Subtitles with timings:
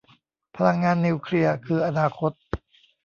[0.57, 2.31] พลังงานนิวเคลียร์คืออนาคต